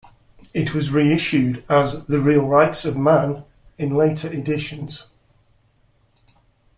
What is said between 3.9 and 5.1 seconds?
later editions.